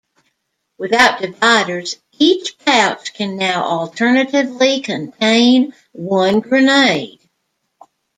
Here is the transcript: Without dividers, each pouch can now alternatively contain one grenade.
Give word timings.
Without 0.79 1.21
dividers, 1.21 1.97
each 2.17 2.57
pouch 2.57 3.13
can 3.13 3.37
now 3.37 3.63
alternatively 3.65 4.81
contain 4.81 5.75
one 5.91 6.39
grenade. 6.39 7.19